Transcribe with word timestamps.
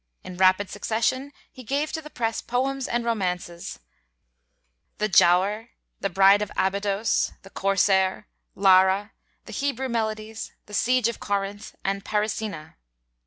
In 0.23 0.35
rapid 0.35 0.67
succession 0.71 1.31
he 1.51 1.63
gave 1.63 1.91
to 1.91 2.01
the 2.01 2.09
press 2.09 2.41
poems 2.41 2.87
and 2.87 3.05
romances, 3.05 3.77
'The 4.97 5.09
Giaour,' 5.09 5.69
'The 5.99 6.09
Bride 6.09 6.41
of 6.41 6.51
Abydos,' 6.57 7.33
'The 7.43 7.49
Corsair,' 7.51 8.27
'Lara,' 8.55 9.11
the 9.45 9.53
'Hebrew 9.53 9.89
Melodies,' 9.89 10.53
'The 10.65 10.73
Siege 10.73 11.07
of 11.07 11.19
Corinth,' 11.19 11.75
and 11.83 12.03
'Parisina.' 12.03 12.77